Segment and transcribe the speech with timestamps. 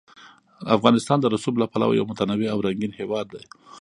[0.77, 3.43] افغانستان د رسوب له پلوه یو متنوع او رنګین هېواد دی.